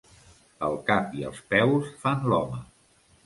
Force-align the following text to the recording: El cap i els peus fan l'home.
El 0.67 0.77
cap 0.87 1.11
i 1.19 1.27
els 1.27 1.43
peus 1.53 1.91
fan 2.05 2.25
l'home. 2.33 2.65